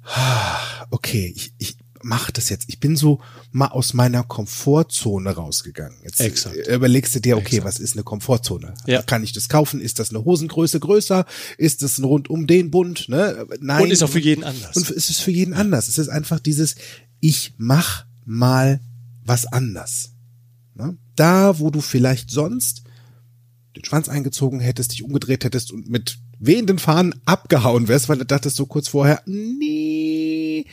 [0.04, 2.66] ah, okay, ich, ich mach das jetzt.
[2.68, 5.98] Ich bin so mal aus meiner Komfortzone rausgegangen.
[6.04, 6.56] Jetzt Exakt.
[6.68, 7.64] überlegst du dir, okay, Exakt.
[7.64, 8.74] was ist eine Komfortzone?
[8.86, 9.02] Ja.
[9.02, 9.80] Kann ich das kaufen?
[9.80, 11.24] Ist das eine Hosengröße größer?
[11.56, 13.08] Ist das ein rund um den Bund?
[13.08, 13.46] Ne?
[13.60, 13.82] Nein.
[13.82, 14.76] Und ist auch für jeden anders.
[14.76, 15.88] Und es ist für jeden anders.
[15.88, 16.76] Es ist einfach dieses,
[17.20, 18.80] ich mach mal
[19.24, 20.12] was anders.
[20.74, 20.96] Ne?
[21.16, 22.82] Da, wo du vielleicht sonst
[23.76, 28.26] den Schwanz eingezogen hättest, dich umgedreht hättest und mit wehenden Fahnen abgehauen wärst, weil du
[28.26, 30.66] dachtest so kurz vorher, nee,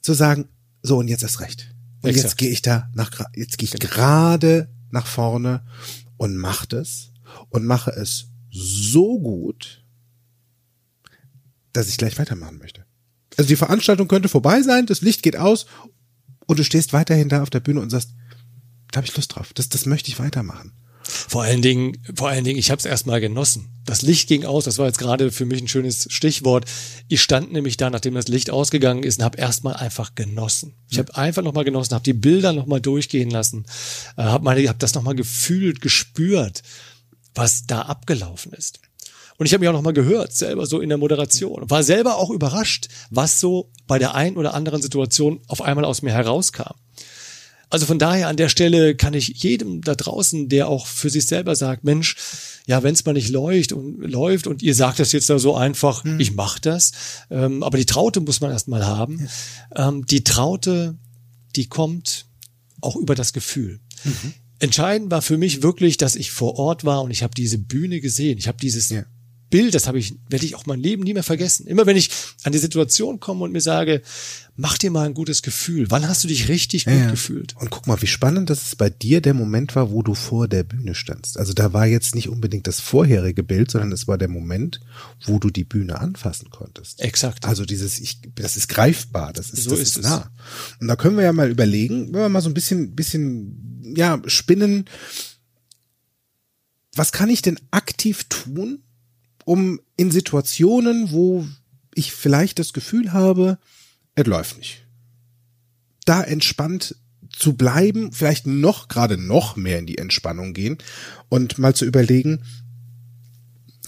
[0.00, 0.48] zu sagen,
[0.82, 1.74] so und jetzt erst recht.
[2.02, 2.24] Und Exakt.
[2.24, 5.64] jetzt gehe ich da nach, jetzt gehe ich gerade nach vorne
[6.16, 7.12] und mach das
[7.48, 9.84] und mache es so gut,
[11.72, 12.84] dass ich gleich weitermachen möchte.
[13.36, 15.66] Also die Veranstaltung könnte vorbei sein, das Licht geht aus
[16.46, 18.10] und du stehst weiterhin da auf der Bühne und sagst,
[18.92, 20.72] da habe ich Lust drauf, das, das möchte ich weitermachen.
[21.06, 23.70] Vor allen Dingen, vor allen Dingen, ich habe es erstmal genossen.
[23.84, 26.64] Das Licht ging aus, das war jetzt gerade für mich ein schönes Stichwort.
[27.08, 30.74] Ich stand nämlich da, nachdem das Licht ausgegangen ist, und habe erstmal einfach genossen.
[30.90, 33.66] Ich habe einfach nochmal genossen, habe die Bilder nochmal durchgehen lassen,
[34.16, 36.62] äh, habe habe das nochmal gefühlt, gespürt,
[37.34, 38.80] was da abgelaufen ist.
[39.36, 41.68] Und ich habe mich auch nochmal gehört, selber so in der Moderation.
[41.68, 46.02] War selber auch überrascht, was so bei der einen oder anderen Situation auf einmal aus
[46.02, 46.74] mir herauskam.
[47.74, 51.26] Also von daher an der Stelle kann ich jedem da draußen, der auch für sich
[51.26, 52.14] selber sagt, Mensch,
[52.68, 55.56] ja, wenn es mal nicht läuft und läuft und ihr sagt das jetzt da so
[55.56, 56.92] einfach, ich mach das,
[57.30, 59.28] ähm, aber die Traute muss man erst mal haben.
[59.74, 60.96] Ähm, die Traute,
[61.56, 62.26] die kommt
[62.80, 63.80] auch über das Gefühl.
[64.60, 68.00] Entscheidend war für mich wirklich, dass ich vor Ort war und ich habe diese Bühne
[68.00, 68.38] gesehen.
[68.38, 69.04] Ich habe dieses Ja.
[69.50, 71.66] Bild, das habe ich, werde ich auch mein Leben nie mehr vergessen.
[71.66, 72.10] Immer wenn ich
[72.42, 74.02] an die Situation komme und mir sage,
[74.56, 75.90] mach dir mal ein gutes Gefühl.
[75.90, 77.10] Wann hast du dich richtig gut Ja.
[77.10, 77.54] gefühlt?
[77.60, 80.48] Und guck mal, wie spannend, dass es bei dir der Moment war, wo du vor
[80.48, 81.38] der Bühne standst.
[81.38, 84.80] Also da war jetzt nicht unbedingt das vorherige Bild, sondern es war der Moment,
[85.24, 87.00] wo du die Bühne anfassen konntest.
[87.00, 87.44] Exakt.
[87.44, 90.02] Also dieses, ich, das ist greifbar, das ist, So das ist ist es.
[90.04, 90.30] nah.
[90.80, 94.20] Und da können wir ja mal überlegen, wenn wir mal so ein bisschen, bisschen, ja,
[94.26, 94.86] spinnen,
[96.96, 98.80] was kann ich denn aktiv tun,
[99.44, 101.46] um in Situationen, wo
[101.94, 103.58] ich vielleicht das Gefühl habe,
[104.14, 104.86] es läuft nicht,
[106.04, 106.96] da entspannt
[107.30, 110.78] zu bleiben, vielleicht noch, gerade noch mehr in die Entspannung gehen
[111.28, 112.42] und mal zu überlegen,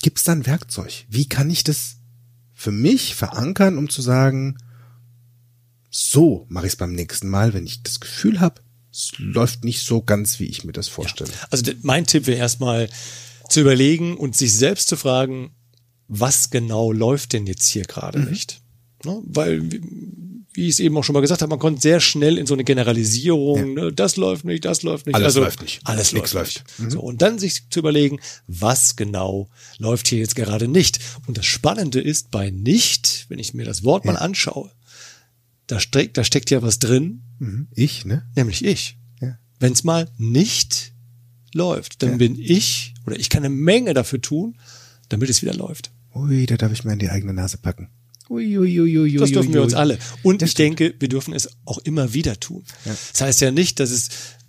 [0.02, 1.04] gibt es da ein Werkzeug?
[1.08, 1.96] Wie kann ich das
[2.54, 4.56] für mich verankern, um zu sagen,
[5.90, 8.60] so mache ich es beim nächsten Mal, wenn ich das Gefühl habe,
[8.92, 11.30] es läuft nicht so ganz, wie ich mir das vorstelle.
[11.50, 12.88] Also d- mein Tipp wäre erstmal
[13.48, 15.50] zu überlegen und sich selbst zu fragen,
[16.08, 18.30] was genau läuft denn jetzt hier gerade Mhm.
[18.30, 18.60] nicht?
[19.04, 19.20] Ne?
[19.24, 19.82] Weil, wie-
[20.58, 22.64] ich es eben auch schon mal gesagt habe, man kommt sehr schnell in so eine
[22.64, 23.92] Generalisierung, ne?
[23.92, 25.14] das läuft nicht, das läuft nicht.
[25.14, 25.80] Alles also, läuft nicht.
[25.84, 26.32] Alles läuft.
[26.32, 26.64] läuft.
[26.78, 26.90] Mhm.
[26.90, 30.98] So, und dann sich zu überlegen, was genau läuft hier jetzt gerade nicht.
[31.26, 34.70] Und das Spannende ist bei nicht, wenn ich mir das Wort mal anschaue,
[35.66, 37.68] da steckt, da steckt ja was drin, Mhm.
[37.74, 38.26] Ich, ne?
[38.34, 38.96] nämlich ich.
[39.20, 39.36] Ja.
[39.60, 40.94] Wenn es mal nicht
[41.56, 44.56] läuft, dann bin ich oder ich kann eine Menge dafür tun,
[45.08, 45.90] damit es wieder läuft.
[46.14, 47.88] Ui, da darf ich mir in die eigene Nase packen.
[48.28, 49.98] Ui, ui, ui, ui, Das dürfen ui, wir uns alle.
[50.22, 52.64] Und ich denke, wir dürfen es auch immer wieder tun.
[53.12, 54.08] Das heißt ja nicht, dass es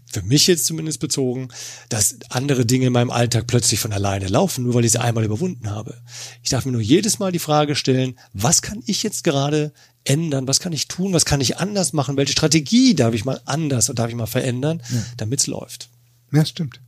[0.10, 1.50] für mich jetzt zumindest bezogen,
[1.90, 5.26] dass andere Dinge in meinem Alltag plötzlich von alleine laufen, nur weil ich sie einmal
[5.26, 6.02] überwunden habe.
[6.42, 9.74] Ich darf mir nur jedes Mal die Frage stellen, was kann ich jetzt gerade
[10.06, 10.48] ändern?
[10.48, 11.14] Was kann ich tun?
[11.14, 12.18] Was kann ich anders machen?
[12.18, 14.82] Welche Strategie darf ich mal anders und darf ich mal verändern,
[15.18, 15.90] damit es läuft?
[16.32, 16.80] Ja, stimmt.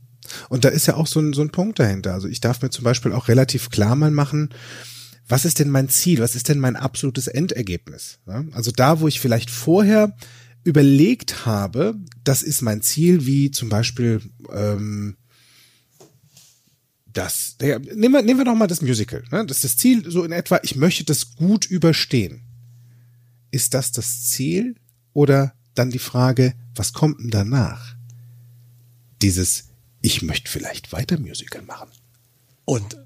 [0.48, 2.14] Und da ist ja auch so ein, so ein Punkt dahinter.
[2.14, 4.50] Also ich darf mir zum Beispiel auch relativ klar mal machen,
[5.28, 6.18] was ist denn mein Ziel?
[6.18, 8.18] Was ist denn mein absolutes Endergebnis?
[8.52, 10.16] Also da, wo ich vielleicht vorher
[10.64, 14.20] überlegt habe, das ist mein Ziel, wie zum Beispiel
[14.52, 15.16] ähm,
[17.06, 17.56] das.
[17.60, 19.22] Ja, nehmen, wir, nehmen wir doch mal das Musical.
[19.30, 19.46] Ne?
[19.46, 22.42] Das ist das Ziel so in etwa, ich möchte das gut überstehen.
[23.50, 24.76] Ist das das Ziel
[25.12, 27.96] oder dann die Frage, was kommt denn danach?
[29.22, 29.69] Dieses,
[30.00, 31.90] ich möchte vielleicht weiter Musical machen.
[32.64, 32.96] Und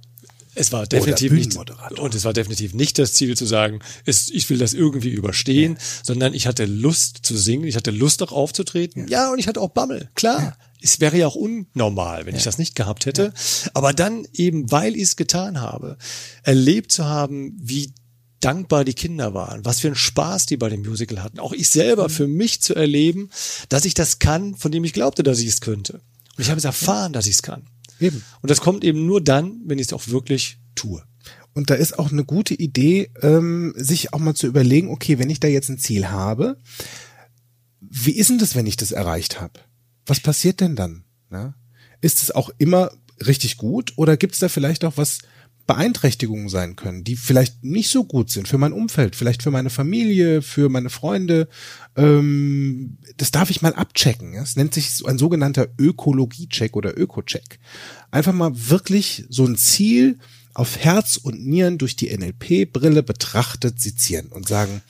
[0.54, 1.56] es war definitiv nicht,
[1.98, 5.78] und es war definitiv nicht das Ziel zu sagen, es, ich will das irgendwie überstehen,
[6.02, 9.08] sondern ich hatte Lust zu singen, ich hatte Lust auch aufzutreten.
[9.08, 10.10] Ja, und ich hatte auch Bammel.
[10.14, 10.56] Klar.
[10.80, 13.32] Es wäre ja auch unnormal, wenn ich das nicht gehabt hätte.
[13.72, 15.96] Aber dann eben, weil ich es getan habe,
[16.42, 17.92] erlebt zu haben, wie
[18.40, 21.40] dankbar die Kinder waren, was für einen Spaß die bei dem Musical hatten.
[21.40, 23.30] Auch ich selber für mich zu erleben,
[23.70, 26.02] dass ich das kann, von dem ich glaubte, dass ich es könnte.
[26.36, 27.64] Und ich habe es erfahren, dass ich es kann.
[28.00, 28.22] Eben.
[28.42, 31.02] Und das kommt eben nur dann, wenn ich es auch wirklich tue.
[31.52, 35.30] Und da ist auch eine gute Idee, ähm, sich auch mal zu überlegen, okay, wenn
[35.30, 36.58] ich da jetzt ein Ziel habe,
[37.80, 39.60] wie ist denn das, wenn ich das erreicht habe?
[40.06, 41.04] Was passiert denn dann?
[41.30, 41.54] Ne?
[42.00, 42.90] Ist es auch immer
[43.24, 45.20] richtig gut oder gibt es da vielleicht auch was
[45.66, 49.70] Beeinträchtigungen sein können, die vielleicht nicht so gut sind für mein Umfeld, vielleicht für meine
[49.70, 51.48] Familie, für meine Freunde.
[51.96, 54.34] Ähm, das darf ich mal abchecken.
[54.34, 57.58] Es nennt sich so ein sogenannter Ökologie-Check oder Öko-Check.
[58.10, 60.18] Einfach mal wirklich so ein Ziel
[60.52, 64.82] auf Herz und Nieren durch die NLP-Brille betrachtet sezieren und sagen,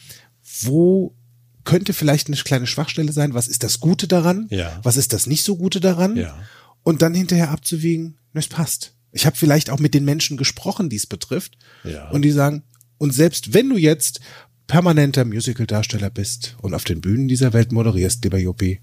[0.63, 1.15] wo
[1.63, 3.33] könnte vielleicht eine kleine Schwachstelle sein?
[3.33, 4.47] Was ist das Gute daran?
[4.51, 4.81] Ja.
[4.83, 6.17] Was ist das nicht so Gute daran?
[6.17, 6.37] Ja.
[6.83, 8.94] Und dann hinterher abzuwiegen, es passt.
[9.15, 11.57] Ich habe vielleicht auch mit den Menschen gesprochen, die es betrifft.
[11.85, 12.11] Ja.
[12.11, 12.65] Und die sagen,
[12.99, 14.21] und selbst wenn du jetzt
[14.67, 18.81] permanenter Musical-Darsteller bist und auf den Bühnen dieser Welt moderierst, lieber Juppie,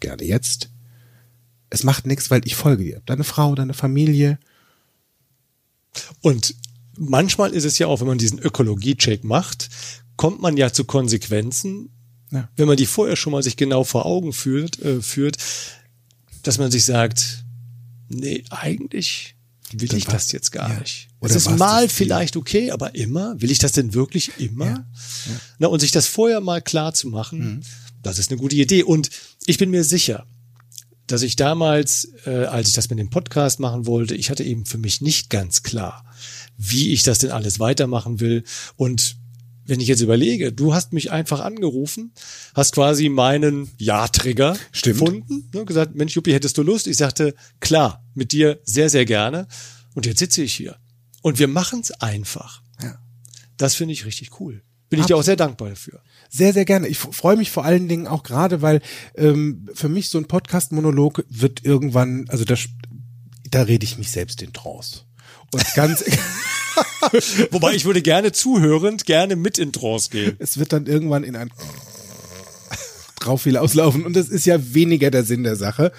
[0.00, 0.70] gerne jetzt.
[1.70, 3.02] Es macht nichts, weil ich folge dir.
[3.06, 4.38] Deine Frau, deine Familie.
[6.20, 6.54] Und
[6.96, 9.68] manchmal ist es ja auch, wenn man diesen Ökologie-Check macht,
[10.16, 11.90] kommt man ja zu Konsequenzen,
[12.30, 12.48] Ja.
[12.56, 15.38] wenn man die vorher schon mal sich genau vor Augen führt, äh, führt,
[16.42, 17.44] dass man sich sagt,
[18.08, 19.34] nee, eigentlich
[19.80, 20.80] will ich war- das jetzt gar ja.
[20.80, 21.08] nicht.
[21.20, 23.40] Oder es ist mal vielleicht okay, aber immer?
[23.40, 24.66] Will ich das denn wirklich immer?
[24.66, 24.84] Ja.
[25.58, 27.60] Na, und sich das vorher mal klar zu machen, Mhm.
[28.02, 28.82] das ist eine gute Idee.
[28.82, 29.10] Und
[29.46, 30.26] ich bin mir sicher,
[31.06, 34.64] dass ich damals, äh, als ich das mit dem Podcast machen wollte, ich hatte eben
[34.66, 36.04] für mich nicht ganz klar,
[36.56, 38.44] wie ich das denn alles weitermachen will.
[38.76, 39.16] Und
[39.64, 42.12] wenn ich jetzt überlege, du hast mich einfach angerufen,
[42.54, 46.86] hast quasi meinen Ja-Trigger gefunden, ne, gesagt, Mensch, Juppie, hättest du Lust?
[46.88, 49.46] Ich sagte, klar, mit dir sehr, sehr gerne.
[49.94, 50.76] Und jetzt sitze ich hier.
[51.22, 52.62] Und wir machen es einfach.
[52.82, 52.98] Ja.
[53.56, 54.62] Das finde ich richtig cool.
[54.88, 56.02] Bin ich dir auch sehr dankbar dafür.
[56.28, 56.86] Sehr, sehr gerne.
[56.88, 58.82] Ich freue mich vor allen Dingen auch gerade, weil
[59.16, 62.68] ähm, für mich so ein Podcast-Monolog wird irgendwann, also da, sch-
[63.50, 65.02] da rede ich mich selbst in Trance.
[65.50, 66.04] Und ganz,
[67.50, 70.36] Wobei ich würde gerne zuhörend, gerne mit in Trance gehen.
[70.38, 71.50] es wird dann irgendwann in ein
[73.26, 75.92] drauf viel auslaufen und das ist ja weniger der Sinn der Sache.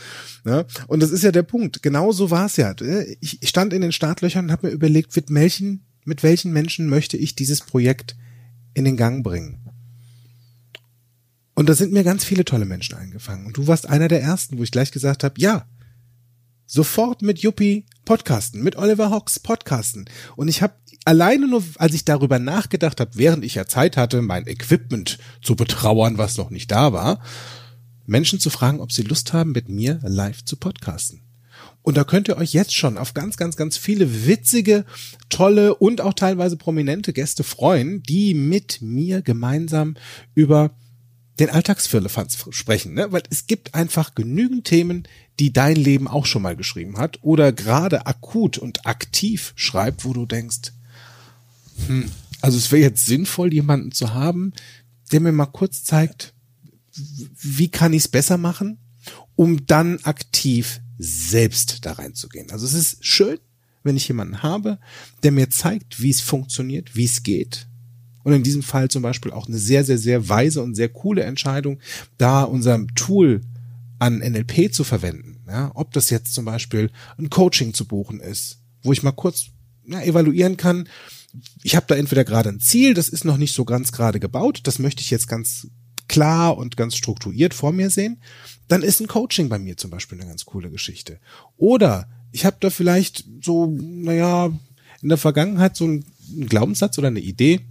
[0.44, 0.66] Ne?
[0.88, 1.82] Und das ist ja der Punkt.
[1.82, 2.76] Genau so war es ja.
[3.22, 6.88] Ich ich stand in den Startlöchern und habe mir überlegt, mit welchen, mit welchen Menschen
[6.88, 8.16] möchte ich dieses Projekt
[8.74, 9.60] in den Gang bringen.
[11.56, 13.46] Und da sind mir ganz viele tolle Menschen eingefangen.
[13.46, 15.68] Und du warst einer der ersten, wo ich gleich gesagt habe, ja,
[16.66, 20.06] sofort mit Yuppie podcasten, mit Oliver Hawks podcasten.
[20.36, 20.74] Und ich habe
[21.06, 25.56] alleine nur, als ich darüber nachgedacht habe, während ich ja Zeit hatte, mein Equipment zu
[25.56, 27.22] betrauern, was noch nicht da war,
[28.06, 31.22] Menschen zu fragen, ob sie Lust haben, mit mir live zu podcasten.
[31.82, 34.86] Und da könnt ihr euch jetzt schon auf ganz, ganz, ganz viele witzige,
[35.30, 39.96] tolle und auch teilweise prominente Gäste freuen, die mit mir gemeinsam
[40.34, 40.76] über
[41.40, 43.12] den Alltagsfirlefanz sprechen, ne?
[43.12, 45.08] weil es gibt einfach genügend Themen,
[45.40, 50.14] die dein Leben auch schon mal geschrieben hat oder gerade akut und aktiv schreibt, wo
[50.14, 50.74] du denkst,
[51.88, 52.10] hm,
[52.42, 54.54] also es wäre jetzt sinnvoll, jemanden zu haben,
[55.12, 56.34] der mir mal kurz zeigt,
[57.42, 58.78] wie kann ich es besser machen,
[59.36, 62.52] um dann aktiv selbst da reinzugehen.
[62.52, 63.40] Also es ist schön,
[63.82, 64.80] wenn ich jemanden habe,
[65.24, 67.68] der mir zeigt, wie es funktioniert, wie es geht,
[68.24, 71.24] und in diesem Fall zum Beispiel auch eine sehr, sehr, sehr weise und sehr coole
[71.24, 71.80] Entscheidung,
[72.18, 73.42] da unserem Tool
[74.00, 75.42] an NLP zu verwenden.
[75.48, 79.48] Ja, ob das jetzt zum Beispiel ein Coaching zu buchen ist, wo ich mal kurz
[79.86, 80.88] ja, evaluieren kann.
[81.64, 84.62] Ich habe da entweder gerade ein Ziel, das ist noch nicht so ganz gerade gebaut,
[84.64, 85.68] das möchte ich jetzt ganz
[86.08, 88.22] klar und ganz strukturiert vor mir sehen.
[88.68, 91.20] Dann ist ein Coaching bei mir zum Beispiel eine ganz coole Geschichte.
[91.58, 94.52] Oder ich habe da vielleicht so, naja,
[95.02, 96.06] in der Vergangenheit so einen
[96.48, 97.62] Glaubenssatz oder eine Idee,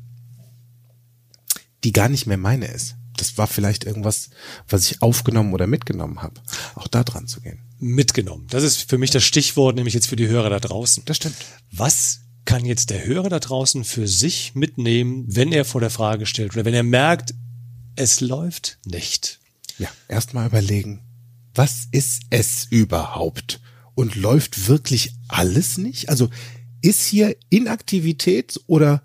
[1.85, 2.97] die gar nicht mehr meine ist.
[3.17, 4.31] Das war vielleicht irgendwas,
[4.69, 6.41] was ich aufgenommen oder mitgenommen habe.
[6.75, 7.61] Auch da dran zu gehen.
[7.79, 8.47] Mitgenommen.
[8.51, 11.05] Das ist für mich das Stichwort, nämlich jetzt für die Hörer da draußen.
[11.05, 11.37] Das stimmt.
[11.71, 16.27] Was kann jetzt der Hörer da draußen für sich mitnehmen, wenn er vor der Frage
[16.27, 17.35] stellt oder wenn er merkt,
[17.97, 19.41] es läuft nicht?
[19.79, 21.01] Ja, erstmal überlegen,
[21.55, 23.61] was ist es überhaupt?
[23.95, 26.09] Und läuft wirklich alles nicht?
[26.09, 26.31] Also
[26.81, 29.03] ist hier Inaktivität oder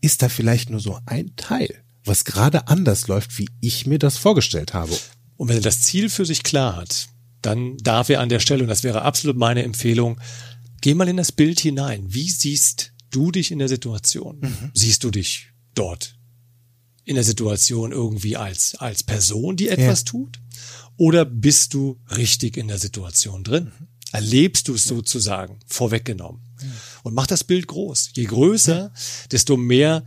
[0.00, 4.16] ist da vielleicht nur so ein Teil, was gerade anders läuft, wie ich mir das
[4.16, 4.96] vorgestellt habe.
[5.36, 7.08] Und wenn er das Ziel für sich klar hat,
[7.42, 10.20] dann darf er an der Stelle, und das wäre absolut meine Empfehlung,
[10.80, 12.06] geh mal in das Bild hinein.
[12.08, 14.40] Wie siehst du dich in der Situation?
[14.40, 14.70] Mhm.
[14.74, 16.16] Siehst du dich dort
[17.04, 20.04] in der Situation irgendwie als, als Person, die etwas ja.
[20.04, 20.40] tut?
[20.96, 23.72] Oder bist du richtig in der Situation drin?
[23.78, 23.86] Mhm.
[24.12, 26.42] Erlebst du es sozusagen vorweggenommen?
[27.02, 28.10] Und mach das Bild groß.
[28.14, 28.92] Je größer,
[29.30, 30.04] desto mehr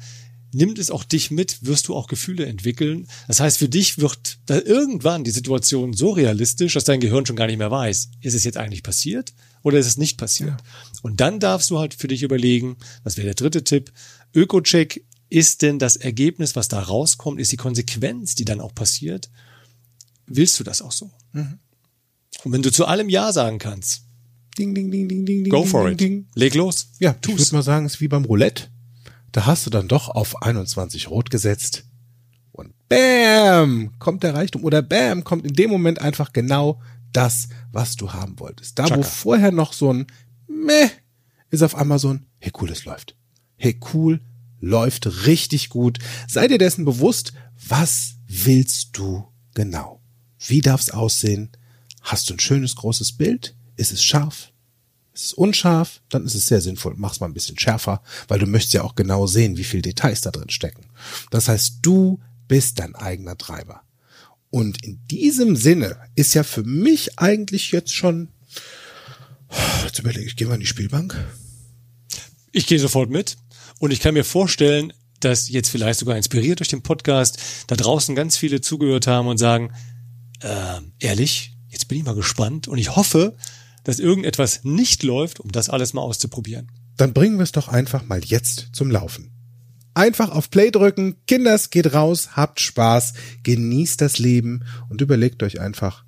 [0.54, 3.08] nimmt es auch dich mit, wirst du auch Gefühle entwickeln.
[3.28, 7.36] Das heißt, für dich wird da irgendwann die Situation so realistisch, dass dein Gehirn schon
[7.36, 9.34] gar nicht mehr weiß, ist es jetzt eigentlich passiert
[9.64, 10.50] oder ist es nicht passiert?
[10.50, 10.58] Ja.
[11.02, 13.92] Und dann darfst du halt für dich überlegen, das wäre der dritte Tipp,
[14.34, 19.30] Öko-Check, ist denn das Ergebnis, was da rauskommt, ist die Konsequenz, die dann auch passiert,
[20.26, 21.10] willst du das auch so?
[21.32, 21.60] Mhm.
[22.44, 24.04] Und wenn du zu allem Ja sagen kannst,
[24.58, 26.00] Ding, ding, ding, ding, ding, Go for ding, it.
[26.00, 26.28] Ding.
[26.36, 26.90] Leg los.
[27.00, 27.34] Ja, tu's.
[27.34, 28.66] Ich würde mal sagen, es ist wie beim Roulette.
[29.32, 31.86] Da hast du dann doch auf 21 rot gesetzt.
[32.52, 34.64] Und bam, kommt der Reichtum.
[34.64, 36.82] Oder bam, kommt in dem Moment einfach genau
[37.14, 38.78] das, was du haben wolltest.
[38.78, 39.00] Da, Chaka.
[39.00, 40.08] wo vorher noch so ein
[40.48, 40.90] Meh,
[41.50, 43.16] ist auf einmal so ein Hey, cool, es läuft.
[43.56, 44.20] Hey, cool,
[44.60, 46.00] läuft richtig gut.
[46.28, 47.34] Sei dir dessen bewusst,
[47.68, 50.02] was willst du genau?
[50.40, 51.52] Wie darf's aussehen?
[52.02, 53.56] Hast du ein schönes großes Bild?
[53.82, 54.52] Ist es scharf?
[55.12, 56.02] Ist es unscharf?
[56.10, 56.94] Dann ist es sehr sinnvoll.
[56.98, 60.22] Mach's mal ein bisschen schärfer, weil du möchtest ja auch genau sehen, wie viel Details
[60.22, 60.86] da drin stecken.
[61.32, 63.82] Das heißt, du bist dein eigener Treiber.
[64.52, 68.28] Und in diesem Sinne ist ja für mich eigentlich jetzt schon,
[69.84, 71.18] jetzt überlege ich, gehen wir in die Spielbank?
[72.52, 73.36] Ich gehe sofort mit.
[73.80, 78.16] Und ich kann mir vorstellen, dass jetzt vielleicht sogar inspiriert durch den Podcast da draußen
[78.16, 79.74] ganz viele zugehört haben und sagen,
[80.42, 83.36] äh, ehrlich, jetzt bin ich mal gespannt und ich hoffe,
[83.84, 86.72] dass irgendetwas nicht läuft, um das alles mal auszuprobieren.
[86.98, 89.32] Dann bringen wir es doch einfach mal jetzt zum Laufen.
[89.94, 93.14] Einfach auf Play drücken, Kinders geht raus, habt Spaß,
[93.44, 96.06] genießt das Leben und überlegt euch einfach,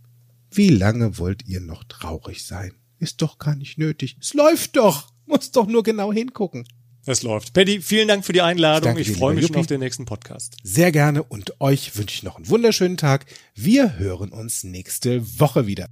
[0.52, 2.74] wie lange wollt ihr noch traurig sein?
[3.00, 4.18] Ist doch gar nicht nötig.
[4.22, 5.12] Es läuft doch.
[5.26, 6.66] Muss doch nur genau hingucken.
[7.06, 7.54] Es läuft.
[7.54, 8.98] Paddy, vielen Dank für die Einladung.
[8.98, 10.56] Ich, ich freue mich schon auf den nächsten Podcast.
[10.64, 13.26] Sehr gerne und euch wünsche ich noch einen wunderschönen Tag.
[13.56, 15.90] Wir hören uns nächste Woche wieder.